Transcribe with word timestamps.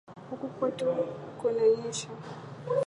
Huku 0.29 0.45
kwetu 0.55 0.85
kunanyesha 1.41 2.09